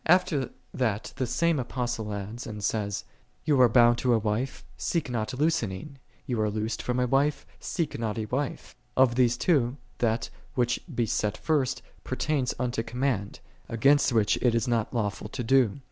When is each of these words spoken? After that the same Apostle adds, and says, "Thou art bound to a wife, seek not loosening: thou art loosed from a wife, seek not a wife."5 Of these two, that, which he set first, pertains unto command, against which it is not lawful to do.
After 0.07 0.49
that 0.73 1.13
the 1.17 1.27
same 1.27 1.59
Apostle 1.59 2.11
adds, 2.11 2.47
and 2.47 2.63
says, 2.63 3.03
"Thou 3.45 3.59
art 3.59 3.73
bound 3.75 3.99
to 3.99 4.15
a 4.15 4.17
wife, 4.17 4.65
seek 4.75 5.11
not 5.11 5.31
loosening: 5.35 5.99
thou 6.27 6.39
art 6.39 6.53
loosed 6.55 6.81
from 6.81 6.99
a 6.99 7.05
wife, 7.05 7.45
seek 7.59 7.99
not 7.99 8.17
a 8.17 8.25
wife."5 8.25 8.73
Of 8.99 9.13
these 9.13 9.37
two, 9.37 9.77
that, 9.99 10.31
which 10.55 10.79
he 10.97 11.05
set 11.05 11.37
first, 11.37 11.83
pertains 12.03 12.55
unto 12.57 12.81
command, 12.81 13.41
against 13.69 14.11
which 14.11 14.37
it 14.41 14.55
is 14.55 14.67
not 14.67 14.91
lawful 14.91 15.29
to 15.29 15.43
do. 15.43 15.77